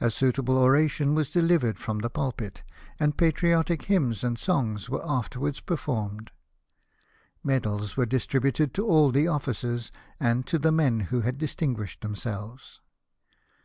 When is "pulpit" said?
2.08-2.62